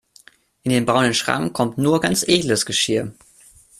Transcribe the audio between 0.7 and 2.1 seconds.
den braunen Schrank kommt nur